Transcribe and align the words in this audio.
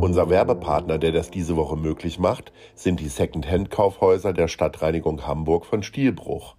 Unser 0.00 0.30
Werbepartner, 0.30 0.98
der 0.98 1.10
das 1.10 1.30
diese 1.30 1.56
Woche 1.56 1.76
möglich 1.76 2.20
macht, 2.20 2.52
sind 2.74 3.00
die 3.00 3.08
Second-Hand-Kaufhäuser 3.08 4.32
der 4.32 4.46
Stadtreinigung 4.46 5.26
Hamburg 5.26 5.66
von 5.66 5.82
Stielbruch. 5.82 6.54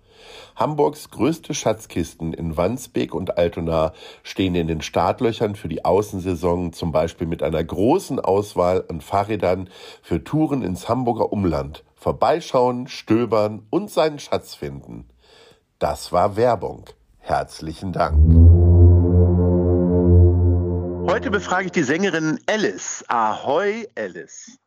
Hamburgs 0.57 1.09
größte 1.09 1.53
Schatzkisten 1.53 2.33
in 2.33 2.57
Wandsbek 2.57 3.16
und 3.16 3.38
Altona 3.38 3.94
stehen 4.23 4.55
in 4.55 4.67
den 4.67 4.81
Startlöchern 4.81 5.55
für 5.55 5.70
die 5.70 5.85
Außensaison, 5.85 6.73
zum 6.73 6.91
Beispiel 6.91 7.27
mit 7.27 7.41
einer 7.41 7.63
großen 7.63 8.20
Auswahl 8.20 8.83
an 8.89 8.99
Fahrrädern 8.99 9.69
für 10.02 10.21
Touren 10.21 10.61
ins 10.61 10.89
Hamburger 10.89 11.31
Umland. 11.31 11.85
Vorbeischauen, 11.95 12.88
stöbern 12.88 13.66
und 13.69 13.89
seinen 13.89 14.19
Schatz 14.19 14.53
finden. 14.53 15.08
Das 15.80 16.11
war 16.11 16.35
Werbung. 16.35 16.85
Herzlichen 17.19 17.94
Dank. 17.94 18.58
Heute 21.20 21.31
befrage 21.31 21.66
ich 21.66 21.73
die 21.73 21.84
Sängerin 21.84 22.39
Alice. 22.45 23.03
Ahoi, 23.09 23.86
Alice. 23.98 24.58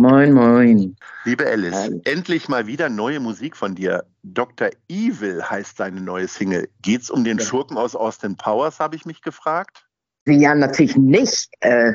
Moin, 0.00 0.32
moin. 0.32 0.96
Liebe 1.24 1.46
Alice, 1.46 1.76
Hallo. 1.76 2.00
endlich 2.02 2.48
mal 2.48 2.66
wieder 2.66 2.88
neue 2.88 3.20
Musik 3.20 3.56
von 3.56 3.76
dir. 3.76 4.02
Dr. 4.24 4.70
Evil 4.88 5.44
heißt 5.44 5.76
seine 5.76 6.00
neue 6.00 6.26
Single. 6.26 6.68
Geht's 6.82 7.08
um 7.08 7.22
den 7.22 7.38
ja. 7.38 7.44
Schurken 7.44 7.76
aus 7.76 7.94
Austin 7.94 8.36
Powers, 8.36 8.80
habe 8.80 8.96
ich 8.96 9.06
mich 9.06 9.22
gefragt? 9.22 9.86
Ja, 10.26 10.56
natürlich 10.56 10.96
nicht. 10.96 11.50
Äh, 11.60 11.92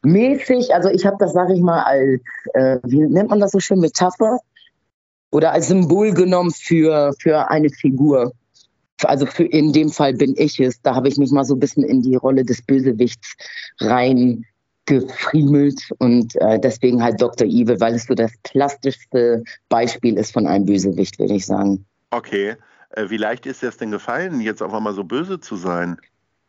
mäßig, 0.00 0.72
also 0.72 0.88
ich 0.88 1.04
habe 1.04 1.18
das, 1.18 1.34
sage 1.34 1.52
ich 1.52 1.60
mal, 1.60 1.82
als, 1.82 2.22
äh, 2.54 2.78
wie 2.84 3.00
nennt 3.00 3.28
man 3.28 3.40
das 3.40 3.50
so 3.50 3.60
schön, 3.60 3.80
Metapher 3.80 4.38
oder 5.30 5.52
als 5.52 5.68
Symbol 5.68 6.14
genommen 6.14 6.52
für, 6.52 7.12
für 7.20 7.50
eine 7.50 7.68
Figur 7.68 8.32
also 9.04 9.26
für, 9.26 9.44
in 9.44 9.72
dem 9.72 9.90
Fall 9.90 10.14
bin 10.14 10.34
ich 10.36 10.58
es. 10.60 10.80
Da 10.82 10.94
habe 10.94 11.08
ich 11.08 11.16
mich 11.16 11.30
mal 11.30 11.44
so 11.44 11.54
ein 11.54 11.60
bisschen 11.60 11.84
in 11.84 12.02
die 12.02 12.16
Rolle 12.16 12.44
des 12.44 12.62
Bösewichts 12.62 13.36
rein 13.80 14.44
gefriemelt 14.86 15.80
und 15.98 16.36
äh, 16.36 16.60
deswegen 16.60 17.02
halt 17.02 17.20
Dr. 17.20 17.46
Evil, 17.46 17.80
weil 17.80 17.94
es 17.94 18.06
so 18.06 18.14
das 18.14 18.32
plastischste 18.44 19.42
Beispiel 19.68 20.16
ist 20.16 20.32
von 20.32 20.46
einem 20.46 20.64
Bösewicht, 20.64 21.18
würde 21.18 21.34
ich 21.34 21.44
sagen. 21.44 21.84
Okay. 22.10 22.54
Äh, 22.90 23.10
wie 23.10 23.16
leicht 23.16 23.46
ist 23.46 23.62
es 23.62 23.76
denn 23.76 23.90
gefallen, 23.90 24.40
jetzt 24.40 24.62
auf 24.62 24.72
einmal 24.72 24.94
so 24.94 25.04
böse 25.04 25.40
zu 25.40 25.56
sein? 25.56 25.96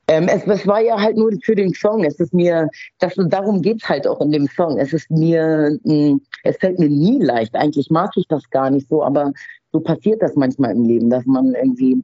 Ähm, 0.09 0.29
es, 0.29 0.47
es, 0.47 0.65
war 0.65 0.79
ja 0.79 0.97
halt 0.97 1.17
nur 1.17 1.31
für 1.43 1.55
den 1.55 1.73
Song. 1.73 2.05
Es 2.05 2.19
ist 2.19 2.33
mir, 2.33 2.69
das, 2.99 3.13
darum 3.17 3.61
geht 3.61 3.83
es 3.83 3.89
halt 3.89 4.07
auch 4.07 4.21
in 4.21 4.31
dem 4.31 4.47
Song. 4.47 4.77
Es 4.77 4.93
ist 4.93 5.09
mir, 5.11 5.77
mh, 5.83 5.93
hm, 5.93 6.21
es 6.43 6.55
fällt 6.57 6.79
mir 6.79 6.89
nie 6.89 7.21
leicht. 7.21 7.55
Eigentlich 7.55 7.89
mag 7.89 8.11
ich 8.15 8.27
das 8.27 8.49
gar 8.49 8.69
nicht 8.69 8.87
so, 8.87 9.03
aber 9.03 9.33
so 9.73 9.81
passiert 9.81 10.21
das 10.21 10.35
manchmal 10.35 10.71
im 10.71 10.85
Leben, 10.85 11.09
dass 11.09 11.25
man 11.25 11.53
irgendwie 11.55 12.01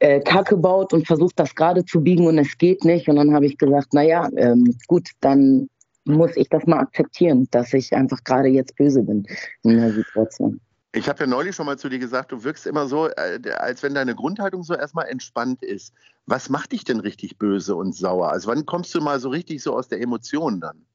äh, 0.00 0.20
Kacke 0.20 0.56
baut 0.56 0.92
und 0.92 1.06
versucht 1.06 1.38
das 1.38 1.54
gerade 1.54 1.84
zu 1.84 2.00
biegen 2.00 2.26
und 2.26 2.38
es 2.38 2.56
geht 2.58 2.84
nicht. 2.84 3.08
Und 3.08 3.16
dann 3.16 3.34
habe 3.34 3.46
ich 3.46 3.58
gesagt, 3.58 3.94
naja, 3.94 4.28
ähm, 4.36 4.76
gut, 4.86 5.10
dann 5.20 5.68
muss 6.04 6.36
ich 6.36 6.48
das 6.48 6.66
mal 6.66 6.78
akzeptieren, 6.78 7.48
dass 7.50 7.72
ich 7.74 7.94
einfach 7.94 8.22
gerade 8.24 8.48
jetzt 8.48 8.76
böse 8.76 9.02
bin 9.02 9.26
in 9.62 9.76
der 9.76 9.92
Situation. 9.92 10.60
Ich 10.94 11.08
habe 11.08 11.20
ja 11.20 11.26
neulich 11.26 11.54
schon 11.54 11.66
mal 11.66 11.78
zu 11.78 11.88
dir 11.88 11.98
gesagt, 11.98 12.32
du 12.32 12.44
wirkst 12.44 12.66
immer 12.66 12.88
so, 12.88 13.08
äh, 13.08 13.40
als 13.58 13.82
wenn 13.82 13.94
deine 13.94 14.14
Grundhaltung 14.14 14.62
so 14.62 14.74
erstmal 14.74 15.08
entspannt 15.08 15.62
ist. 15.62 15.92
Was 16.26 16.48
macht 16.48 16.72
dich 16.72 16.84
denn 16.84 17.00
richtig 17.00 17.38
böse 17.38 17.74
und 17.74 17.94
sauer? 17.94 18.30
Also 18.30 18.48
wann 18.48 18.64
kommst 18.64 18.94
du 18.94 19.00
mal 19.00 19.20
so 19.20 19.28
richtig 19.28 19.62
so 19.62 19.74
aus 19.74 19.88
der 19.88 20.00
Emotion 20.00 20.60
dann? 20.60 20.86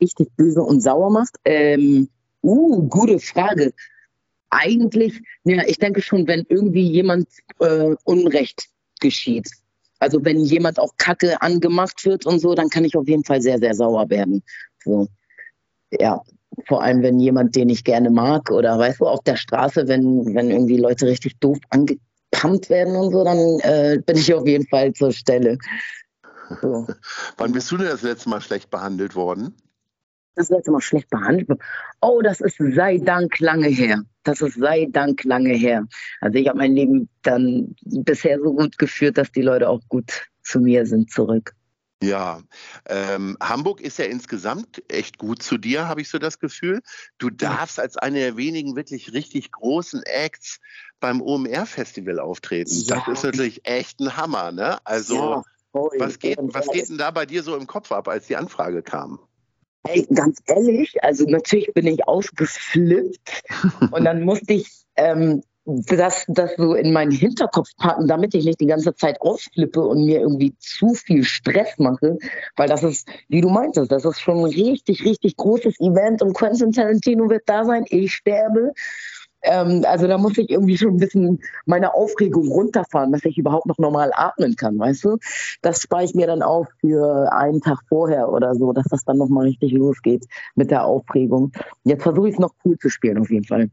Richtig 0.00 0.28
böse 0.36 0.62
und 0.62 0.80
sauer 0.80 1.10
macht? 1.10 1.36
Ähm, 1.44 2.08
uh, 2.42 2.88
gute 2.88 3.18
Frage 3.18 3.72
eigentlich, 4.52 5.20
ja, 5.44 5.62
ich 5.66 5.78
denke 5.78 6.02
schon, 6.02 6.28
wenn 6.28 6.44
irgendwie 6.48 6.86
jemand 6.88 7.26
äh, 7.58 7.94
Unrecht 8.04 8.68
geschieht. 9.00 9.50
Also 9.98 10.24
wenn 10.24 10.40
jemand 10.40 10.78
auch 10.78 10.92
Kacke 10.98 11.40
angemacht 11.40 12.04
wird 12.04 12.26
und 12.26 12.38
so, 12.38 12.54
dann 12.54 12.68
kann 12.68 12.84
ich 12.84 12.96
auf 12.96 13.08
jeden 13.08 13.24
Fall 13.24 13.40
sehr, 13.40 13.58
sehr 13.58 13.74
sauer 13.74 14.10
werden. 14.10 14.42
So. 14.84 15.08
Ja, 15.90 16.20
vor 16.66 16.82
allem 16.82 17.02
wenn 17.02 17.18
jemand, 17.18 17.56
den 17.56 17.70
ich 17.70 17.82
gerne 17.82 18.10
mag 18.10 18.50
oder 18.50 18.78
weißt 18.78 19.00
du, 19.00 19.06
auf 19.06 19.22
der 19.22 19.36
Straße, 19.36 19.88
wenn, 19.88 20.34
wenn 20.34 20.50
irgendwie 20.50 20.76
Leute 20.76 21.06
richtig 21.06 21.38
doof 21.38 21.58
angepumpt 21.70 22.68
werden 22.68 22.94
und 22.96 23.12
so, 23.12 23.24
dann 23.24 23.38
äh, 23.60 24.00
bin 24.04 24.16
ich 24.16 24.34
auf 24.34 24.46
jeden 24.46 24.66
Fall 24.66 24.92
zur 24.92 25.12
Stelle. 25.12 25.56
So. 26.60 26.86
Wann 27.38 27.52
bist 27.52 27.70
du 27.70 27.78
denn 27.78 27.86
das 27.86 28.02
letzte 28.02 28.28
Mal 28.28 28.42
schlecht 28.42 28.70
behandelt 28.70 29.14
worden? 29.14 29.54
Das 30.34 30.48
letzte 30.48 30.70
Mal 30.70 30.80
schlecht 30.80 31.10
behandelt. 31.10 31.48
Oh, 32.00 32.22
das 32.22 32.40
ist 32.40 32.56
sei 32.58 32.98
Dank 32.98 33.38
lange 33.40 33.68
her 33.68 34.02
das 34.24 34.40
ist 34.40 34.58
sei 34.58 34.86
Dank 34.90 35.24
lange 35.24 35.54
her. 35.54 35.86
Also 36.20 36.38
ich 36.38 36.48
habe 36.48 36.58
mein 36.58 36.74
Leben 36.74 37.08
dann 37.22 37.74
bisher 37.82 38.38
so 38.38 38.54
gut 38.54 38.78
geführt, 38.78 39.18
dass 39.18 39.32
die 39.32 39.42
Leute 39.42 39.68
auch 39.68 39.80
gut 39.88 40.28
zu 40.42 40.60
mir 40.60 40.86
sind 40.86 41.10
zurück. 41.10 41.54
Ja, 42.02 42.42
ähm, 42.88 43.36
Hamburg 43.40 43.80
ist 43.80 43.98
ja 43.98 44.06
insgesamt 44.06 44.82
echt 44.88 45.18
gut 45.18 45.40
zu 45.40 45.56
dir, 45.56 45.86
habe 45.86 46.00
ich 46.00 46.08
so 46.08 46.18
das 46.18 46.40
Gefühl. 46.40 46.80
Du 47.18 47.30
darfst 47.30 47.78
als 47.78 47.96
eine 47.96 48.18
der 48.18 48.36
wenigen 48.36 48.74
wirklich 48.74 49.12
richtig 49.12 49.52
großen 49.52 50.02
Acts 50.02 50.58
beim 50.98 51.22
OMR-Festival 51.22 52.18
auftreten. 52.18 52.74
Ja. 52.86 53.04
Das 53.06 53.18
ist 53.18 53.24
natürlich 53.24 53.60
echt 53.64 54.00
ein 54.00 54.16
Hammer, 54.16 54.50
ne? 54.50 54.84
Also, 54.84 55.14
ja, 55.14 55.42
was, 55.72 56.18
geht, 56.18 56.38
was 56.40 56.66
geht 56.66 56.88
denn 56.88 56.98
da 56.98 57.12
bei 57.12 57.24
dir 57.24 57.44
so 57.44 57.56
im 57.56 57.68
Kopf 57.68 57.92
ab, 57.92 58.08
als 58.08 58.26
die 58.26 58.36
Anfrage 58.36 58.82
kam? 58.82 59.20
Ey, 59.84 60.06
ganz 60.14 60.38
ehrlich, 60.46 61.02
also 61.02 61.24
natürlich 61.26 61.72
bin 61.74 61.86
ich 61.86 62.06
ausgeflippt 62.06 63.42
und 63.90 64.04
dann 64.04 64.22
musste 64.22 64.54
ich 64.54 64.70
ähm, 64.96 65.42
das, 65.64 66.24
das 66.28 66.54
so 66.56 66.74
in 66.74 66.92
meinen 66.92 67.12
Hinterkopf 67.12 67.68
packen, 67.76 68.08
damit 68.08 68.34
ich 68.34 68.44
nicht 68.44 68.60
die 68.60 68.66
ganze 68.66 68.94
Zeit 68.94 69.20
ausflippe 69.20 69.80
und 69.80 70.04
mir 70.04 70.20
irgendwie 70.20 70.54
zu 70.58 70.94
viel 70.94 71.22
Stress 71.24 71.78
mache, 71.78 72.18
weil 72.56 72.68
das 72.68 72.82
ist, 72.82 73.08
wie 73.28 73.40
du 73.40 73.48
meintest, 73.48 73.92
das 73.92 74.04
ist 74.04 74.20
schon 74.20 74.38
ein 74.38 74.44
richtig, 74.44 75.04
richtig 75.04 75.36
großes 75.36 75.78
Event 75.80 76.20
und 76.22 76.34
Quentin 76.34 76.72
Tarantino 76.72 77.30
wird 77.30 77.42
da 77.46 77.64
sein, 77.64 77.84
ich 77.90 78.12
sterbe 78.12 78.72
ähm, 79.42 79.84
also 79.86 80.06
da 80.06 80.18
muss 80.18 80.38
ich 80.38 80.50
irgendwie 80.50 80.76
schon 80.78 80.90
ein 80.90 80.98
bisschen 80.98 81.40
meine 81.66 81.94
Aufregung 81.94 82.48
runterfahren, 82.48 83.12
dass 83.12 83.24
ich 83.24 83.38
überhaupt 83.38 83.66
noch 83.66 83.78
normal 83.78 84.10
atmen 84.14 84.56
kann, 84.56 84.78
weißt 84.78 85.04
du? 85.04 85.18
Das 85.62 85.82
spare 85.82 86.04
ich 86.04 86.14
mir 86.14 86.26
dann 86.26 86.42
auf 86.42 86.68
für 86.80 87.32
einen 87.32 87.60
Tag 87.60 87.80
vorher 87.88 88.28
oder 88.28 88.54
so, 88.54 88.72
dass 88.72 88.86
das 88.86 89.04
dann 89.04 89.18
nochmal 89.18 89.46
richtig 89.46 89.72
losgeht 89.72 90.26
mit 90.54 90.70
der 90.70 90.84
Aufregung. 90.84 91.52
Jetzt 91.84 92.02
versuche 92.02 92.28
ich 92.28 92.34
es 92.34 92.40
noch 92.40 92.54
cool 92.64 92.78
zu 92.78 92.88
spielen, 92.88 93.18
auf 93.18 93.30
jeden 93.30 93.46
Fall. 93.46 93.68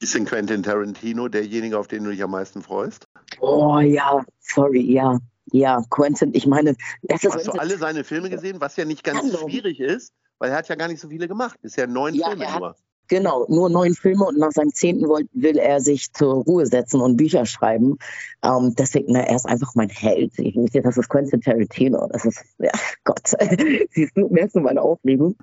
Ist 0.00 0.14
denn 0.14 0.26
Quentin 0.26 0.62
Tarantino 0.62 1.28
derjenige, 1.28 1.78
auf 1.78 1.88
den 1.88 2.04
du 2.04 2.10
dich 2.10 2.22
am 2.22 2.32
meisten 2.32 2.62
freust? 2.62 3.06
Oh 3.40 3.78
ja, 3.78 4.22
sorry, 4.40 4.92
ja. 4.92 5.18
Ja, 5.52 5.80
Quentin, 5.90 6.34
ich 6.34 6.46
meine, 6.46 6.74
das 7.02 7.22
ist. 7.22 7.34
Hast 7.34 7.46
du 7.46 7.52
alle 7.52 7.78
seine 7.78 8.02
Filme 8.04 8.28
gesehen, 8.28 8.60
was 8.60 8.76
ja 8.76 8.84
nicht 8.84 9.04
ganz 9.04 9.38
schwierig 9.38 9.80
ist, 9.80 10.12
weil 10.38 10.50
er 10.50 10.56
hat 10.56 10.68
ja 10.68 10.74
gar 10.74 10.88
nicht 10.88 11.00
so 11.00 11.08
viele 11.08 11.28
gemacht. 11.28 11.56
Bisher 11.62 11.86
neun 11.86 12.14
ja, 12.14 12.30
Filme 12.30 12.46
nur. 12.58 12.76
Genau, 13.08 13.46
nur 13.48 13.70
neun 13.70 13.94
Filme 13.94 14.24
und 14.24 14.38
nach 14.38 14.52
seinem 14.52 14.72
zehnten 14.72 15.06
will 15.06 15.58
er 15.58 15.80
sich 15.80 16.12
zur 16.12 16.44
Ruhe 16.44 16.66
setzen 16.66 17.00
und 17.00 17.16
Bücher 17.16 17.46
schreiben. 17.46 17.98
Ähm, 18.42 18.74
deswegen, 18.76 19.12
na, 19.12 19.20
er 19.20 19.36
ist 19.36 19.46
einfach 19.46 19.74
mein 19.74 19.88
Held. 19.88 20.32
Ich 20.38 20.54
muss 20.54 20.70
das 20.72 20.96
ist 20.96 21.08
Quentin 21.08 21.40
Tarantino. 21.40 22.08
Das 22.12 22.24
ist, 22.24 22.44
ja, 22.58 22.72
Gott. 23.04 23.32
Siehst 23.90 24.16
du, 24.16 24.28
merkst 24.28 24.56
du 24.56 24.60
meine 24.60 24.82
Aufregung? 24.82 25.36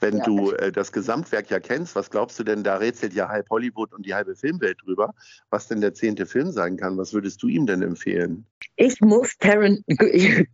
Wenn 0.00 0.18
ja. 0.18 0.24
du 0.24 0.52
äh, 0.52 0.72
das 0.72 0.92
Gesamtwerk 0.92 1.50
ja 1.50 1.60
kennst, 1.60 1.94
was 1.94 2.10
glaubst 2.10 2.38
du 2.38 2.44
denn, 2.44 2.64
da 2.64 2.76
rätselt 2.76 3.12
ja 3.12 3.28
halb 3.28 3.48
Hollywood 3.50 3.92
und 3.92 4.06
die 4.06 4.14
halbe 4.14 4.34
Filmwelt 4.34 4.78
drüber, 4.84 5.14
was 5.50 5.68
denn 5.68 5.80
der 5.80 5.94
zehnte 5.94 6.26
Film 6.26 6.50
sein 6.52 6.76
kann? 6.76 6.96
Was 6.96 7.12
würdest 7.12 7.42
du 7.42 7.48
ihm 7.48 7.66
denn 7.66 7.82
empfehlen? 7.82 8.46
Ich 8.76 9.00
muss 9.00 9.36
Taran, 9.38 9.84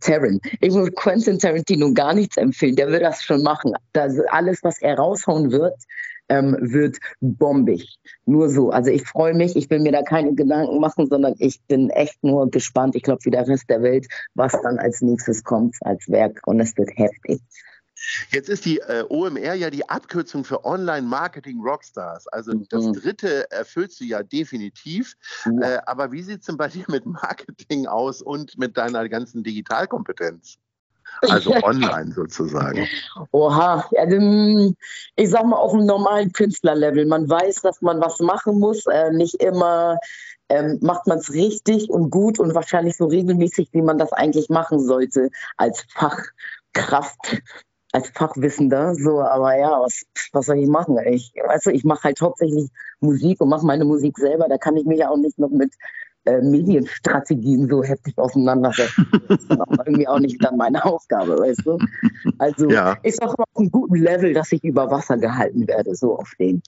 Taran, 0.01 0.39
ich 0.59 0.73
muss 0.73 0.91
Quentin 0.95 1.39
Tarantino 1.39 1.93
gar 1.93 2.13
nichts 2.13 2.37
empfehlen. 2.37 2.75
Der 2.75 2.89
will 2.89 2.99
das 2.99 3.23
schon 3.23 3.41
machen. 3.43 3.73
Das, 3.93 4.19
alles, 4.29 4.63
was 4.63 4.81
er 4.81 4.97
raushauen 4.97 5.51
wird, 5.51 5.75
ähm, 6.29 6.57
wird 6.59 6.97
bombig. 7.21 7.97
Nur 8.25 8.49
so. 8.49 8.69
Also 8.71 8.91
ich 8.91 9.07
freue 9.07 9.33
mich, 9.33 9.55
ich 9.55 9.69
will 9.69 9.79
mir 9.79 9.91
da 9.91 10.01
keine 10.01 10.33
Gedanken 10.35 10.79
machen, 10.79 11.07
sondern 11.07 11.35
ich 11.39 11.61
bin 11.67 11.89
echt 11.89 12.23
nur 12.23 12.49
gespannt, 12.49 12.95
ich 12.95 13.03
glaube, 13.03 13.23
wie 13.25 13.31
der 13.31 13.47
Rest 13.47 13.69
der 13.69 13.81
Welt, 13.81 14.07
was 14.35 14.51
dann 14.63 14.77
als 14.79 15.01
nächstes 15.01 15.43
kommt 15.43 15.75
als 15.81 16.07
Werk 16.09 16.41
und 16.45 16.59
es 16.59 16.75
wird 16.77 16.89
heftig. 16.95 17.41
Jetzt 18.29 18.49
ist 18.49 18.65
die 18.65 18.77
äh, 18.79 19.03
OMR 19.09 19.55
ja 19.55 19.71
die 19.71 19.89
Abkürzung 19.89 20.43
für 20.43 20.63
Online 20.65 21.07
Marketing 21.07 21.59
Rockstars. 21.61 22.27
Also 22.27 22.53
Mhm. 22.53 22.65
das 22.69 22.91
dritte 22.91 23.49
erfüllst 23.49 23.99
du 23.99 24.03
ja 24.05 24.21
definitiv. 24.21 25.15
Ja. 25.45 25.75
Äh, 25.77 25.79
aber 25.87 26.11
wie 26.11 26.21
sieht 26.21 26.41
es 26.41 26.45
denn 26.45 26.57
bei 26.57 26.67
dir 26.67 26.85
mit 26.89 27.05
Marketing 27.07 27.87
aus 27.87 28.21
und 28.21 28.57
mit 28.57 28.77
deiner 28.77 29.09
ganzen 29.09 29.43
Digitalkompetenz? 29.43 30.59
Also 31.29 31.51
online 31.63 32.11
sozusagen. 32.13 32.87
Oha, 33.31 33.89
also 33.97 34.75
ich 35.15 35.29
sag 35.29 35.45
mal 35.45 35.55
auf 35.55 35.73
einem 35.73 35.87
normalen 35.87 36.31
Künstlerlevel. 36.31 37.07
Man 37.07 37.27
weiß, 37.27 37.61
dass 37.61 37.81
man 37.81 37.99
was 37.99 38.19
machen 38.19 38.59
muss. 38.59 38.85
Äh, 38.85 39.11
nicht 39.11 39.35
immer 39.35 39.97
ähm, 40.49 40.79
macht 40.81 41.07
man 41.07 41.19
es 41.19 41.33
richtig 41.33 41.89
und 41.89 42.09
gut 42.09 42.39
und 42.39 42.55
wahrscheinlich 42.55 42.95
so 42.95 43.05
regelmäßig, 43.05 43.69
wie 43.73 43.81
man 43.81 43.97
das 43.97 44.13
eigentlich 44.13 44.49
machen 44.49 44.79
sollte 44.79 45.29
als 45.57 45.85
Fachkraft, 45.93 47.41
als 47.91 48.09
Fachwissender. 48.09 48.95
So, 48.95 49.21
aber 49.21 49.57
ja, 49.57 49.81
was, 49.81 50.05
was 50.31 50.45
soll 50.45 50.57
ich 50.59 50.67
machen? 50.67 50.97
Ich, 51.05 51.33
weißt 51.35 51.65
du, 51.67 51.71
ich 51.71 51.83
mache 51.83 52.03
halt 52.03 52.21
hauptsächlich 52.21 52.69
Musik 52.99 53.41
und 53.41 53.49
mache 53.49 53.65
meine 53.65 53.85
Musik 53.85 54.17
selber. 54.17 54.47
Da 54.47 54.57
kann 54.57 54.77
ich 54.77 54.85
mich 54.85 54.99
ja 54.99 55.09
auch 55.09 55.17
nicht 55.17 55.37
noch 55.37 55.49
mit 55.49 55.73
äh, 56.27 56.41
Medienstrategien 56.41 57.69
so 57.69 57.83
heftig 57.83 58.17
auseinandersetzen. 58.17 59.07
Das 59.27 59.39
ist 59.39 59.49
dann 59.49 59.61
auch 59.61 59.77
irgendwie 59.85 60.07
auch 60.07 60.19
nicht 60.19 60.43
dann 60.43 60.57
meine 60.57 60.83
Aufgabe, 60.83 61.39
weißt 61.39 61.65
du? 61.65 61.77
Also 62.37 62.69
Ja. 62.69 62.97
ich 63.03 63.15
sage 63.15 63.33
mal 63.37 63.45
auf 63.51 63.59
einem 63.59 63.71
guten 63.71 63.95
Level, 63.95 64.33
dass 64.33 64.51
ich 64.51 64.63
über 64.63 64.91
Wasser 64.91 65.17
gehalten 65.17 65.67
werde, 65.67 65.95
so 65.95 66.17
auf 66.17 66.33
den. 66.37 66.61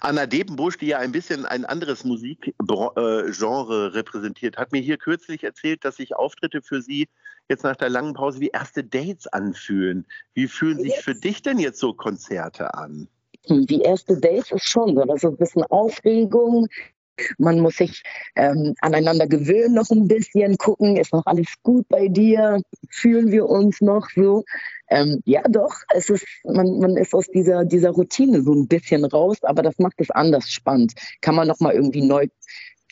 Anna 0.00 0.26
Depenbusch, 0.26 0.78
die 0.78 0.86
ja 0.86 0.98
ein 0.98 1.10
bisschen 1.10 1.44
ein 1.44 1.64
anderes 1.64 2.04
Musikgenre 2.04 3.94
repräsentiert, 3.94 4.56
hat 4.56 4.70
mir 4.70 4.80
hier 4.80 4.96
kürzlich 4.96 5.42
erzählt, 5.42 5.84
dass 5.84 5.96
sich 5.96 6.14
Auftritte 6.14 6.62
für 6.62 6.80
sie 6.80 7.08
jetzt 7.48 7.64
nach 7.64 7.74
der 7.74 7.88
langen 7.88 8.14
Pause 8.14 8.38
wie 8.38 8.48
erste 8.48 8.84
Dates 8.84 9.26
anfühlen. 9.26 10.06
Wie 10.34 10.46
fühlen 10.46 10.78
sich 10.78 10.94
für 11.00 11.16
dich 11.16 11.42
denn 11.42 11.58
jetzt 11.58 11.80
so 11.80 11.92
Konzerte 11.92 12.74
an? 12.74 13.08
Die 13.48 13.80
erste 13.80 14.16
Date 14.16 14.52
ist 14.52 14.64
schon 14.64 14.94
so, 14.94 15.04
das 15.04 15.16
ist 15.16 15.24
ein 15.24 15.36
bisschen 15.36 15.64
Aufregung. 15.64 16.68
Man 17.38 17.60
muss 17.60 17.76
sich 17.76 18.02
ähm, 18.36 18.74
aneinander 18.80 19.26
gewöhnen, 19.26 19.74
noch 19.74 19.90
ein 19.90 20.08
bisschen 20.08 20.56
gucken, 20.56 20.96
ist 20.96 21.12
noch 21.12 21.26
alles 21.26 21.46
gut 21.62 21.86
bei 21.88 22.08
dir, 22.08 22.60
fühlen 22.90 23.30
wir 23.30 23.48
uns 23.48 23.80
noch 23.80 24.08
so. 24.14 24.44
Ähm, 24.90 25.20
ja, 25.24 25.42
doch, 25.48 25.74
es 25.94 26.10
ist, 26.10 26.26
man, 26.44 26.78
man 26.78 26.96
ist 26.96 27.14
aus 27.14 27.26
dieser, 27.28 27.64
dieser 27.64 27.90
Routine 27.90 28.42
so 28.42 28.52
ein 28.52 28.68
bisschen 28.68 29.04
raus, 29.04 29.38
aber 29.42 29.62
das 29.62 29.78
macht 29.78 29.94
es 29.98 30.10
anders 30.10 30.50
spannend. 30.50 30.92
Kann 31.20 31.34
man 31.34 31.48
nochmal 31.48 31.74
irgendwie 31.74 32.02
neu 32.02 32.26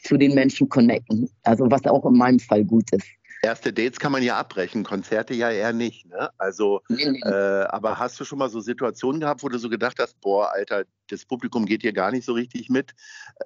zu 0.02 0.16
den 0.16 0.34
Menschen 0.34 0.68
connecten. 0.68 1.30
Also 1.42 1.70
was 1.70 1.84
auch 1.84 2.04
in 2.06 2.16
meinem 2.16 2.38
Fall 2.38 2.64
gut 2.64 2.90
ist. 2.92 3.06
Erste 3.42 3.72
Dates 3.72 3.98
kann 3.98 4.12
man 4.12 4.22
ja 4.22 4.36
abbrechen, 4.36 4.84
Konzerte 4.84 5.32
ja 5.32 5.50
eher 5.50 5.72
nicht. 5.72 6.06
Ne? 6.06 6.28
Also, 6.36 6.82
äh, 6.90 7.28
aber 7.30 7.98
hast 7.98 8.20
du 8.20 8.24
schon 8.24 8.38
mal 8.38 8.50
so 8.50 8.60
Situationen 8.60 9.20
gehabt, 9.20 9.42
wo 9.42 9.48
du 9.48 9.58
so 9.58 9.70
gedacht 9.70 9.96
hast, 9.98 10.20
boah, 10.20 10.50
Alter, 10.52 10.84
das 11.08 11.24
Publikum 11.24 11.64
geht 11.64 11.80
hier 11.80 11.94
gar 11.94 12.10
nicht 12.10 12.26
so 12.26 12.34
richtig 12.34 12.68
mit. 12.68 12.92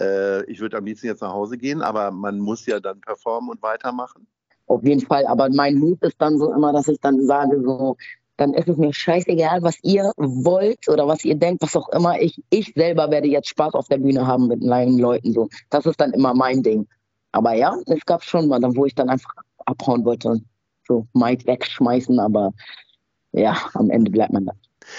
Äh, 0.01 0.45
ich 0.51 0.59
würde 0.59 0.79
am 0.79 0.85
liebsten 0.85 1.07
jetzt 1.07 1.23
nach 1.23 1.33
Hause 1.33 1.59
gehen, 1.59 1.81
aber 1.81 2.11
man 2.11 2.41
muss 2.41 2.67
ja 2.67 2.81
dann 2.81 3.01
performen 3.01 3.51
und 3.51 3.63
weitermachen. 3.63 4.27
Auf 4.67 4.83
jeden 4.83 5.07
Fall, 5.07 5.27
aber 5.27 5.49
mein 5.51 5.77
Mut 5.77 6.03
ist 6.03 6.21
dann 6.21 6.39
so 6.39 6.53
immer, 6.53 6.73
dass 6.73 6.89
ich 6.89 6.99
dann 7.01 7.25
sage, 7.25 7.63
so, 7.63 7.97
dann 8.37 8.53
ist 8.55 8.69
es 8.69 8.77
mir 8.77 8.93
scheißegal, 8.93 9.63
was 9.63 9.79
ihr 9.83 10.11
wollt 10.17 10.89
oder 10.89 11.07
was 11.07 11.25
ihr 11.25 11.37
denkt, 11.37 11.63
was 11.63 11.77
auch 11.77 11.89
immer. 11.91 12.21
Ich, 12.21 12.43
ich 12.51 12.73
selber 12.75 13.11
werde 13.11 13.29
jetzt 13.29 13.49
Spaß 13.49 13.75
auf 13.75 13.87
der 13.87 13.99
Bühne 13.99 14.27
haben 14.27 14.49
mit 14.49 14.63
meinen 14.63 14.99
Leuten. 14.99 15.33
So. 15.33 15.49
Das 15.71 15.87
ist 15.87 16.01
dann 16.01 16.13
immer 16.13 16.35
mein 16.35 16.63
Ding. 16.63 16.89
Aber 17.31 17.55
ja, 17.55 17.77
es 17.87 18.05
gab 18.07 18.25
schon 18.25 18.49
mal, 18.49 18.61
wo 18.75 18.87
ich 18.87 18.95
dann 18.95 19.09
einfach 19.09 19.35
abhauen 19.67 20.05
wollte. 20.05 20.41
So, 20.87 21.07
Mic 21.15 21.47
wegschmeißen, 21.47 22.19
aber 22.19 22.53
ja, 23.33 23.57
am 23.75 23.91
Ende 23.91 24.11
bleibt 24.11 24.33
man 24.33 24.47
da. 24.47 24.53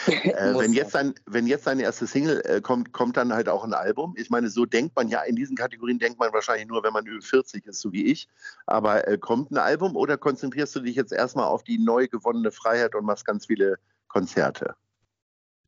Äh, 0.07 0.53
wenn, 0.59 0.73
jetzt 0.73 0.95
dann, 0.95 1.13
wenn 1.25 1.47
jetzt 1.47 1.67
deine 1.67 1.83
erste 1.83 2.07
Single 2.07 2.41
äh, 2.45 2.61
kommt, 2.61 2.91
kommt 2.91 3.17
dann 3.17 3.33
halt 3.33 3.47
auch 3.49 3.63
ein 3.63 3.73
Album. 3.73 4.15
Ich 4.17 4.29
meine, 4.29 4.49
so 4.49 4.65
denkt 4.65 4.95
man 4.95 5.09
ja, 5.09 5.21
in 5.21 5.35
diesen 5.35 5.55
Kategorien 5.55 5.99
denkt 5.99 6.19
man 6.19 6.33
wahrscheinlich 6.33 6.67
nur, 6.67 6.83
wenn 6.83 6.93
man 6.93 7.05
über 7.05 7.21
40 7.21 7.65
ist, 7.65 7.81
so 7.81 7.91
wie 7.91 8.05
ich. 8.05 8.27
Aber 8.65 9.07
äh, 9.07 9.17
kommt 9.17 9.51
ein 9.51 9.57
Album 9.57 9.95
oder 9.95 10.17
konzentrierst 10.17 10.75
du 10.75 10.81
dich 10.81 10.95
jetzt 10.95 11.13
erstmal 11.13 11.45
auf 11.45 11.63
die 11.63 11.77
neu 11.77 12.07
gewonnene 12.07 12.51
Freiheit 12.51 12.95
und 12.95 13.05
machst 13.05 13.25
ganz 13.25 13.45
viele 13.45 13.77
Konzerte? 14.07 14.75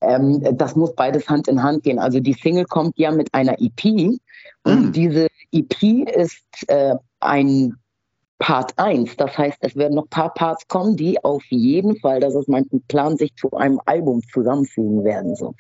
Ähm, 0.02 0.44
das 0.58 0.76
muss 0.76 0.94
beides 0.96 1.28
Hand 1.28 1.48
in 1.48 1.62
Hand 1.62 1.84
gehen. 1.84 2.00
Also 2.00 2.20
die 2.20 2.34
Single 2.34 2.66
kommt 2.66 2.98
ja 2.98 3.12
mit 3.12 3.34
einer 3.34 3.56
EP 3.60 4.20
und 4.64 4.88
Mhm. 4.88 4.92
diese 4.92 5.28
EP 5.52 6.08
ist 6.16 6.44
äh, 6.68 6.96
ein 7.20 7.78
Part 8.40 8.78
1. 8.78 9.18
Das 9.18 9.38
heißt, 9.38 9.58
es 9.62 9.76
werden 9.76 9.96
noch 9.96 10.06
ein 10.06 10.10
paar 10.10 10.34
Parts 10.34 10.68
kommen, 10.68 10.96
die 10.96 11.24
auf 11.24 11.44
jeden 11.50 12.00
Fall, 12.00 12.20
das 12.20 12.36
ist 12.36 12.48
mein 12.48 12.68
Plan, 12.88 13.18
sich 13.18 13.36
zu 13.36 13.52
einem 13.52 13.82
Album 13.86 14.22
zusammenfügen 14.32 15.04
werden. 15.04 15.36
So. 15.36 15.56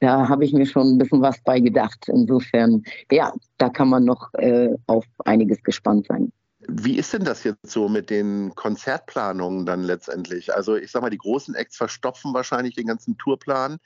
Da 0.00 0.28
habe 0.28 0.44
ich 0.44 0.52
mir 0.52 0.66
schon 0.66 0.94
ein 0.94 0.98
bisschen 0.98 1.22
was 1.22 1.40
bei 1.44 1.60
gedacht. 1.60 2.08
Insofern, 2.08 2.82
ja, 3.10 3.32
da 3.58 3.68
kann 3.68 3.88
man 3.88 4.04
noch 4.04 4.32
äh, 4.34 4.70
auf 4.86 5.04
einiges 5.24 5.62
gespannt 5.62 6.06
sein. 6.08 6.32
Wie 6.68 6.98
ist 6.98 7.12
denn 7.12 7.24
das 7.24 7.44
jetzt 7.44 7.70
so 7.70 7.88
mit 7.88 8.10
den 8.10 8.52
Konzertplanungen 8.56 9.66
dann 9.66 9.84
letztendlich? 9.84 10.52
Also 10.52 10.74
ich 10.74 10.90
sag 10.90 11.02
mal, 11.02 11.10
die 11.10 11.18
großen 11.18 11.54
Acts 11.54 11.76
verstopfen 11.76 12.34
wahrscheinlich 12.34 12.74
den 12.74 12.86
ganzen 12.86 13.16
Tourplan, 13.18 13.78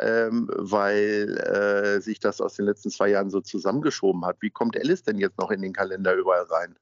ähm, 0.00 0.50
weil 0.56 1.38
äh, 1.38 2.00
sich 2.00 2.18
das 2.18 2.40
aus 2.40 2.54
den 2.54 2.64
letzten 2.64 2.90
zwei 2.90 3.10
Jahren 3.10 3.30
so 3.30 3.40
zusammengeschoben 3.40 4.24
hat. 4.26 4.38
Wie 4.40 4.50
kommt 4.50 4.76
Alice 4.76 5.04
denn 5.04 5.18
jetzt 5.18 5.38
noch 5.38 5.52
in 5.52 5.62
den 5.62 5.72
Kalender 5.72 6.14
überall 6.14 6.44
rein? 6.44 6.76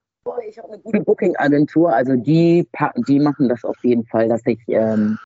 Ich 0.48 0.58
habe 0.58 0.69
eine 0.69 0.78
gute 0.78 1.00
Booking-Agentur, 1.00 1.92
also 1.92 2.14
die, 2.14 2.69
die 3.08 3.19
machen 3.19 3.48
das 3.48 3.64
auf 3.64 3.76
jeden 3.82 4.04
Fall, 4.06 4.28
dass 4.28 4.42
ich 4.46 4.60
ähm, 4.69 5.19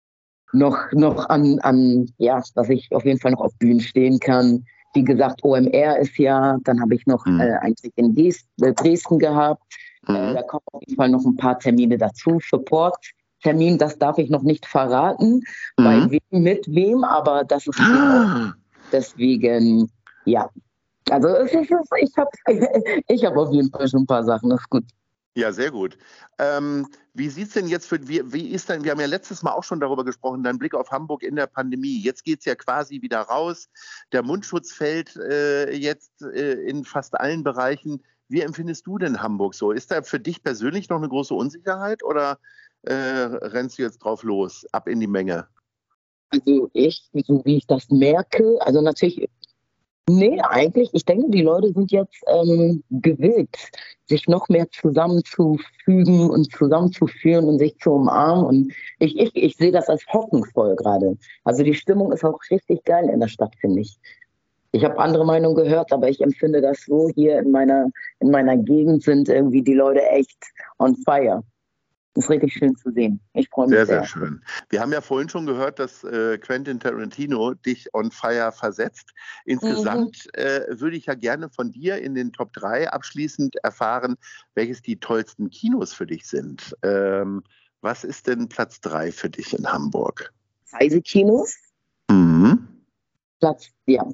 noch, 0.53 0.79
noch 0.93 1.29
an, 1.29 1.59
an, 1.61 2.11
ja, 2.19 2.43
dass 2.55 2.69
ich 2.69 2.89
auf 2.93 3.05
jeden 3.05 3.19
Fall 3.21 3.33
noch 3.33 3.41
auf 3.41 3.55
Bühnen 3.59 3.81
stehen 3.81 4.19
kann. 4.19 4.65
Wie 4.95 5.05
gesagt, 5.05 5.45
OMR 5.45 5.99
ist 5.99 6.17
ja, 6.19 6.57
dann 6.65 6.81
habe 6.81 6.95
ich 6.95 7.07
noch 7.07 7.27
Mhm. 7.27 7.41
äh, 7.41 7.53
eigentlich 7.61 7.93
in 7.97 8.17
äh, 8.17 8.73
Dresden 8.73 9.19
gehabt. 9.19 9.63
Äh, 10.09 10.13
Mhm. 10.13 10.35
da 10.35 10.43
kommen 10.43 10.63
auf 10.73 10.83
jeden 10.87 10.97
Fall 10.97 11.11
noch 11.11 11.25
ein 11.25 11.37
paar 11.37 11.59
Termine 11.59 11.99
dazu. 11.99 12.41
Support-Termin, 12.49 13.77
das 13.77 13.99
darf 13.99 14.17
ich 14.19 14.31
noch 14.31 14.43
nicht 14.43 14.65
verraten, 14.65 15.43
bei 15.77 16.01
Mhm. 16.01 16.11
wem, 16.13 16.43
mit 16.43 16.67
wem, 16.69 17.05
aber 17.05 17.45
das 17.45 17.67
ist 17.67 17.79
Ah, 17.81 18.55
deswegen, 18.93 19.91
ja. 20.25 20.49
Also 21.11 21.29
es 21.29 21.53
ist, 21.53 21.71
ich 21.71 22.17
habe 22.17 22.31
ich 23.09 23.25
hab 23.25 23.37
auf 23.37 23.53
jeden 23.53 23.71
Fall 23.71 23.89
schon 23.89 24.03
ein 24.03 24.07
paar 24.07 24.25
Sachen, 24.25 24.51
das 24.51 24.61
ist 24.61 24.71
gut. 24.71 24.85
Ja, 25.37 25.53
sehr 25.53 25.71
gut. 25.71 25.99
Ähm, 26.39 26.87
wie 27.13 27.29
sieht 27.29 27.49
es 27.49 27.53
denn 27.53 27.69
jetzt 27.69 27.87
für, 27.87 28.09
wie, 28.09 28.23
wie 28.33 28.49
ist 28.49 28.71
denn, 28.71 28.85
wir 28.85 28.91
haben 28.91 29.01
ja 29.01 29.07
letztes 29.07 29.43
Mal 29.43 29.53
auch 29.53 29.65
schon 29.65 29.81
darüber 29.81 30.03
gesprochen, 30.03 30.43
dein 30.43 30.59
Blick 30.59 30.75
auf 30.75 30.91
Hamburg 30.91 31.23
in 31.23 31.37
der 31.37 31.47
Pandemie. 31.47 32.01
Jetzt 32.01 32.25
geht 32.25 32.39
es 32.39 32.47
ja 32.47 32.55
quasi 32.55 33.03
wieder 33.03 33.21
raus. 33.21 33.69
Der 34.13 34.23
Mundschutz 34.23 34.73
fällt 34.73 35.15
äh, 35.17 35.73
jetzt 35.73 36.23
äh, 36.23 36.55
in 36.55 36.87
fast 36.87 37.21
allen 37.21 37.45
Bereichen. 37.45 38.03
Wie 38.29 38.41
empfindest 38.41 38.87
du 38.87 38.97
denn 38.97 39.23
Hamburg 39.23 39.55
so? 39.55 39.73
Ist 39.73 39.91
da 39.91 40.01
für 40.01 40.19
dich 40.19 40.43
persönlich 40.43 40.89
noch 40.89 40.97
eine 40.97 41.09
große 41.11 41.35
Unsicherheit 41.35 42.03
oder 42.03 42.39
äh, 42.83 42.95
rennst 42.95 43.79
du 43.79 43.83
jetzt 43.83 43.99
drauf 43.99 44.23
los, 44.23 44.65
ab 44.73 44.89
in 44.89 45.01
die 45.01 45.07
Menge? 45.07 45.47
Also 46.31 46.71
ich, 46.73 47.09
so 47.13 47.45
wie 47.45 47.59
ich 47.59 47.67
das 47.67 47.91
merke, 47.91 48.59
also 48.61 48.81
natürlich, 48.81 49.29
nee, 50.09 50.41
eigentlich, 50.41 50.91
ich 50.93 51.05
denke, 51.05 51.31
die 51.31 51.43
Leute 51.43 51.73
sind 51.73 51.91
jetzt 51.91 52.23
ähm, 52.27 52.83
gewillt, 52.91 53.57
sich 54.07 54.29
noch 54.29 54.49
mehr 54.49 54.71
zusammenzufügen 54.71 56.31
und 56.31 56.53
zusammenzuführen 56.53 57.47
und 57.47 57.59
sich 57.59 57.77
zu 57.79 57.93
umarmen. 57.93 58.47
Und 58.47 58.73
ich, 58.99 59.19
ich, 59.19 59.35
ich 59.35 59.57
sehe 59.57 59.73
das 59.73 59.89
als 59.89 60.07
hoffnungsvoll 60.09 60.77
gerade. 60.77 61.17
Also 61.45 61.63
die 61.63 61.75
Stimmung 61.75 62.13
ist 62.13 62.25
auch 62.25 62.39
richtig 62.51 62.85
geil 62.85 63.09
in 63.09 63.21
der 63.21 63.29
Stadt, 63.29 63.55
finde 63.61 63.81
ich. 63.81 63.99
Ich 64.73 64.85
habe 64.85 64.99
andere 64.99 65.25
Meinungen 65.25 65.57
gehört, 65.57 65.93
aber 65.93 66.09
ich 66.09 66.21
empfinde 66.21 66.61
das 66.61 66.85
so, 66.85 67.09
hier 67.15 67.39
in 67.39 67.51
meiner, 67.51 67.89
in 68.21 68.31
meiner 68.31 68.57
Gegend 68.57 69.03
sind 69.03 69.29
irgendwie 69.29 69.63
die 69.63 69.75
Leute 69.75 70.03
echt 70.03 70.39
on 70.79 70.97
fire. 70.97 71.43
Ist 72.17 72.31
richtig 72.31 72.53
schön 72.55 72.77
zu 72.77 72.91
sehen. 72.93 73.21
Ich 73.35 73.49
freue 73.49 73.67
mich 73.67 73.77
Sehr, 73.77 73.87
sehr. 73.87 74.01
sehr 74.01 74.09
schön. 74.09 74.43
Wir 74.71 74.81
haben 74.81 74.93
ja 74.93 75.01
vorhin 75.01 75.29
schon 75.29 75.47
gehört, 75.47 75.79
dass 75.79 76.03
äh, 76.05 76.39
Quentin 76.39 76.81
Tarantino 76.81 77.55
dich 77.55 77.93
on 77.95 78.11
fire 78.11 78.53
versetzt. 78.53 79.11
Insgesamt 79.45 80.29
äh, 80.35 80.63
würde 80.71 80.97
ich 80.97 81.07
ja 81.07 81.15
gerne 81.15 81.49
von 81.51 81.71
dir 81.73 81.99
in 81.99 82.15
den 82.15 82.33
Top 82.33 82.53
3 82.55 82.91
abschließend 82.91 83.57
erfahren, 83.63 84.17
welches 84.55 84.83
die 84.83 84.99
tollsten 84.99 85.51
Kinos 85.51 85.93
für 85.93 86.07
dich 86.07 86.27
sind. 86.27 86.75
Ähm, 86.83 87.43
was 87.83 88.05
ist 88.05 88.27
denn 88.27 88.49
Platz 88.49 88.81
3 88.81 89.13
für 89.13 89.31
dich 89.31 89.57
in 89.57 89.67
Hamburg? 89.67 90.33
Reisekinos, 90.73 91.55
Mhm. 92.11 92.67
Platz, 93.41 93.69
ja. 93.87 94.07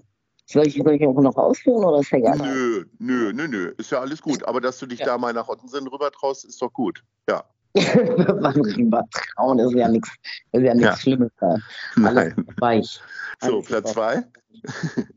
Soll 0.47 0.66
ich, 0.66 0.75
soll 0.75 0.94
ich 0.94 1.06
auch 1.06 1.14
noch 1.21 1.37
ausführen 1.37 1.85
oder 1.85 2.00
ist 2.00 2.12
egal? 2.12 2.37
Nö, 2.37 2.85
nö, 2.99 3.32
nö, 3.32 3.49
nö. 3.49 3.73
Ist 3.78 3.90
ja 3.92 4.00
alles 4.00 4.21
gut. 4.21 4.42
Aber 4.44 4.61
dass 4.61 4.78
du 4.78 4.87
dich 4.87 4.99
Ja. 4.99 5.06
da 5.06 5.18
mal 5.18 5.32
nach 5.32 5.49
Ottensen 5.49 5.87
rüber 5.87 6.11
traust, 6.11 6.44
ist 6.44 6.61
doch 6.61 6.73
gut. 6.73 7.02
Ja. 7.28 7.44
Was 7.75 8.57
übertrauen 8.76 9.59
ist 9.59 9.75
ja 9.75 9.88
nichts 9.88 10.11
ist 10.52 10.62
ja 10.62 10.75
nichts 10.75 10.91
Ja. 10.91 10.97
Schlimmes 10.97 11.31
da. 11.41 11.57
Alles 12.05 12.35
Nein. 12.37 12.47
weich. 12.59 13.00
So, 13.41 13.55
Alles 13.55 13.67
Platz 13.67 13.88
super. 13.88 14.25
2. 14.62 15.12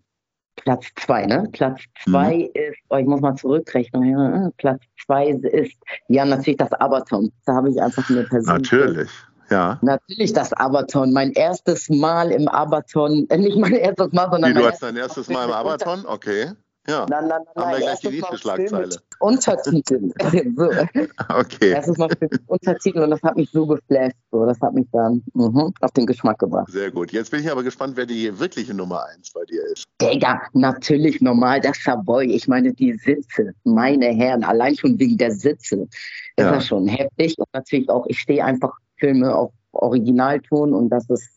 Platz 0.56 0.86
zwei, 0.96 1.26
ne? 1.26 1.48
Platz 1.52 1.82
zwei 2.04 2.36
Mhm. 2.38 2.50
ist, 2.54 2.78
oh, 2.90 2.96
ich 2.98 3.06
muss 3.06 3.22
mal 3.22 3.36
zurückrechnen. 3.36 4.04
Ja, 4.10 4.50
Platz 4.58 4.82
zwei 5.06 5.28
ist, 5.28 5.76
ja, 6.08 6.26
natürlich 6.26 6.58
das 6.58 6.72
Abaton. 6.74 7.32
Da 7.46 7.56
habe 7.56 7.70
ich 7.70 7.80
einfach 7.82 8.10
eine 8.10 8.24
persönliche 8.24 8.76
Natürlich. 8.78 9.10
Ja. 9.52 9.78
Natürlich 9.84 10.34
das 10.34 10.54
Abaton. 10.54 11.14
Mein 11.14 11.32
erstes 11.34 11.88
Mal 11.90 12.32
im 12.32 12.48
Abaton. 12.48 13.28
Äh, 13.30 13.38
nicht 13.38 13.58
mein 13.58 13.74
erstes 13.74 14.12
Mal, 14.12 14.30
sondern 14.32 14.50
Wie, 14.52 14.54
mein 14.56 14.64
du 14.64 14.70
hast 14.70 14.82
dein 14.82 14.96
erstes 14.96 15.28
Mal 15.30 15.46
im 15.46 15.52
Abaton? 15.52 16.04
Okay. 16.08 16.52
Ja. 16.88 17.06
Nein, 17.10 17.28
nein, 17.28 17.42
nein, 17.56 17.66
Haben 17.66 17.72
wir 17.72 17.78
gleich 17.80 18.00
die 18.00 18.18
erstes 18.18 18.44
Mal 18.46 18.58
nächste 18.58 18.68
Film 18.68 18.68
Schlagzeile. 18.70 18.88
mit 18.88 19.00
Untertiteln. 19.20 20.14
so. 20.56 20.70
Okay. 21.36 21.70
Erstes 21.72 21.98
Mal 21.98 22.10
Film 22.10 22.30
mit 22.32 22.42
Untertiteln 22.48 23.04
und 23.06 23.10
das 23.12 23.22
hat 23.24 23.36
mich 23.38 23.50
so 23.52 23.66
geflasht. 23.66 24.16
So. 24.32 24.46
Das 24.46 24.60
hat 24.62 24.74
mich 24.74 24.86
dann 24.92 25.24
mhm, 25.34 25.74
auf 25.82 25.92
den 25.92 26.06
Geschmack 26.06 26.38
gebracht. 26.40 26.72
Sehr 26.72 26.92
gut. 26.92 27.12
Jetzt 27.12 27.32
bin 27.32 27.40
ich 27.40 27.52
aber 27.52 27.64
gespannt, 27.64 27.98
wer 27.98 28.06
die 28.06 28.38
wirkliche 28.40 28.74
Nummer 28.74 29.06
eins 29.06 29.32
bei 29.32 29.44
dir 29.46 29.64
ist. 29.66 29.86
Digga, 30.02 30.42
natürlich 30.54 31.22
normal, 31.22 31.62
der 31.62 31.74
Savoy. 31.74 32.26
Ich 32.26 32.48
meine, 32.48 32.74
die 32.74 32.94
Sitze, 32.94 33.54
meine 33.64 34.08
Herren, 34.08 34.44
allein 34.44 34.76
schon 34.76 35.00
wegen 35.00 35.18
der 35.18 35.32
Sitze, 35.32 35.82
ist 35.82 35.90
Ja. 36.38 36.52
das 36.52 36.68
schon 36.68 36.88
heftig. 36.88 37.38
Und 37.40 37.48
natürlich 37.54 37.90
auch, 37.90 38.06
ich 38.08 38.20
stehe 38.20 38.44
einfach 38.44 38.74
Filme 38.98 39.34
auf 39.34 39.52
Originalton 39.72 40.74
und 40.74 40.90
das 40.90 41.10
ist 41.10 41.30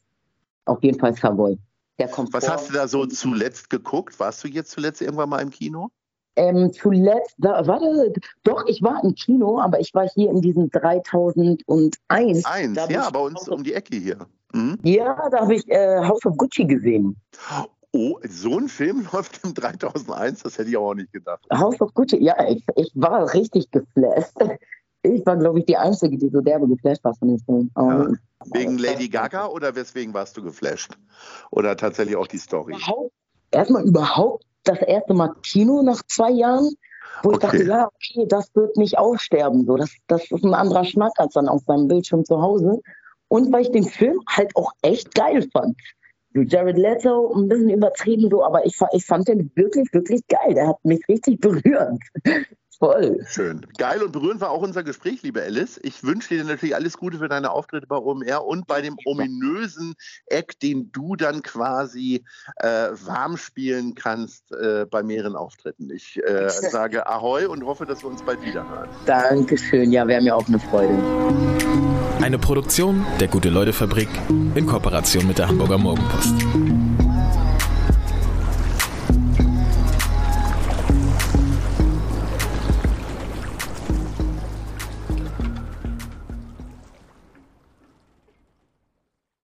auf 0.66 0.82
jeden 0.82 0.98
Fall 0.98 1.14
Savoy. 1.14 1.58
Der 1.98 2.08
kommt 2.08 2.32
Was 2.32 2.48
hast 2.48 2.68
du 2.68 2.74
da 2.74 2.86
so 2.86 3.06
zuletzt 3.06 3.70
geguckt? 3.70 4.18
Warst 4.20 4.44
du 4.44 4.48
jetzt 4.48 4.70
zuletzt 4.70 5.00
irgendwann 5.00 5.28
mal 5.28 5.40
im 5.40 5.50
Kino? 5.50 5.90
Ähm, 6.36 6.72
zuletzt, 6.72 7.34
da, 7.38 7.66
warte, 7.66 8.12
doch, 8.44 8.64
ich 8.68 8.80
war 8.80 9.02
im 9.02 9.14
Kino, 9.16 9.60
aber 9.60 9.80
ich 9.80 9.92
war 9.92 10.08
hier 10.08 10.30
in 10.30 10.40
diesem 10.40 10.70
3001. 10.70 11.98
Eins, 12.06 12.44
ja, 12.88 13.10
bei 13.10 13.18
uns 13.18 13.48
um 13.48 13.64
die 13.64 13.74
Ecke 13.74 13.96
hier. 13.96 14.18
Mhm. 14.52 14.78
Ja, 14.84 15.28
da 15.30 15.40
habe 15.40 15.56
ich 15.56 15.68
äh, 15.68 15.98
House 16.04 16.24
of 16.24 16.36
Gucci 16.36 16.64
gesehen. 16.64 17.16
Oh, 17.92 18.20
so 18.28 18.56
ein 18.56 18.68
Film 18.68 19.08
läuft 19.12 19.40
im 19.44 19.52
3001, 19.52 20.44
das 20.44 20.58
hätte 20.58 20.70
ich 20.70 20.76
auch 20.76 20.94
nicht 20.94 21.12
gedacht. 21.12 21.44
House 21.52 21.80
of 21.80 21.92
Gucci, 21.94 22.22
ja, 22.22 22.36
ich, 22.48 22.64
ich 22.76 22.92
war 22.94 23.34
richtig 23.34 23.68
geflasht. 23.72 24.36
Ich 25.14 25.26
war, 25.26 25.36
glaube 25.36 25.60
ich, 25.60 25.66
die 25.66 25.76
Einzige, 25.76 26.16
die 26.16 26.28
so 26.28 26.40
derbe 26.40 26.66
geflasht 26.68 27.02
war 27.04 27.14
von 27.14 27.28
dem 27.28 27.38
Film. 27.38 27.70
Aber- 27.74 28.12
Wegen 28.52 28.78
Lady 28.78 29.08
Gaga 29.08 29.46
oder 29.48 29.74
weswegen 29.74 30.14
warst 30.14 30.36
du 30.36 30.42
geflasht? 30.42 30.92
Oder 31.50 31.76
tatsächlich 31.76 32.16
auch 32.16 32.28
die 32.28 32.38
Story? 32.38 32.74
Überhaupt, 32.74 33.12
erstmal 33.50 33.84
überhaupt 33.84 34.44
das 34.64 34.78
erste 34.78 35.12
Mal 35.14 35.34
Kino 35.42 35.82
nach 35.82 36.00
zwei 36.06 36.30
Jahren, 36.30 36.70
wo 37.24 37.30
ich 37.32 37.36
Okay. 37.38 37.46
dachte, 37.46 37.64
ja, 37.64 37.86
okay, 37.88 38.26
das 38.28 38.54
wird 38.54 38.76
nicht 38.76 38.96
aussterben. 38.96 39.66
So, 39.66 39.76
das, 39.76 39.90
das 40.06 40.22
ist 40.30 40.44
ein 40.44 40.54
anderer 40.54 40.84
Schmack 40.84 41.12
als 41.16 41.34
dann 41.34 41.48
auf 41.48 41.62
seinem 41.66 41.88
Bildschirm 41.88 42.24
zu 42.24 42.40
Hause. 42.40 42.80
Und 43.26 43.52
weil 43.52 43.62
ich 43.62 43.72
den 43.72 43.84
Film 43.84 44.20
halt 44.28 44.54
auch 44.56 44.72
echt 44.82 45.14
geil 45.14 45.46
fand. 45.52 45.76
Jared 46.34 46.76
Leto, 46.78 47.34
ein 47.34 47.48
bisschen 47.48 47.70
übertrieben 47.70 48.30
so, 48.30 48.44
aber 48.44 48.64
ich, 48.64 48.78
ich 48.92 49.04
fand 49.04 49.26
den 49.26 49.50
wirklich, 49.56 49.92
wirklich 49.92 50.20
geil. 50.28 50.54
Der 50.54 50.68
hat 50.68 50.76
mich 50.84 51.00
richtig 51.08 51.40
berührt. 51.40 51.98
Voll. 52.80 53.26
Schön. 53.26 53.66
Geil 53.76 54.02
und 54.04 54.12
berührend 54.12 54.40
war 54.40 54.50
auch 54.50 54.62
unser 54.62 54.84
Gespräch, 54.84 55.22
liebe 55.22 55.42
Alice. 55.42 55.80
Ich 55.82 56.04
wünsche 56.04 56.34
dir 56.34 56.44
natürlich 56.44 56.76
alles 56.76 56.96
Gute 56.96 57.18
für 57.18 57.28
deine 57.28 57.50
Auftritte 57.50 57.88
bei 57.88 57.96
OMR 57.96 58.46
und 58.46 58.68
bei 58.68 58.80
dem 58.80 58.96
ominösen 59.04 59.94
Eck, 60.26 60.60
den 60.60 60.92
du 60.92 61.16
dann 61.16 61.42
quasi 61.42 62.24
äh, 62.56 62.68
warm 62.68 63.36
spielen 63.36 63.96
kannst 63.96 64.52
äh, 64.52 64.86
bei 64.88 65.02
mehreren 65.02 65.34
Auftritten. 65.34 65.90
Ich 65.90 66.22
äh, 66.22 66.48
sage 66.70 67.08
Ahoi 67.08 67.46
und 67.46 67.64
hoffe, 67.64 67.84
dass 67.84 68.04
wir 68.04 68.10
uns 68.10 68.22
bald 68.22 68.44
wieder 68.44 68.68
hören. 68.68 68.88
Dankeschön. 69.06 69.90
Ja, 69.90 70.06
wäre 70.06 70.22
mir 70.22 70.36
auch 70.36 70.46
eine 70.46 70.60
Freude. 70.60 70.96
Eine 72.22 72.38
Produktion 72.38 73.04
der 73.18 73.26
Gute-Leute-Fabrik 73.26 74.08
in 74.54 74.66
Kooperation 74.66 75.26
mit 75.26 75.38
der 75.38 75.48
Hamburger 75.48 75.78
Morgenpost. 75.78 76.97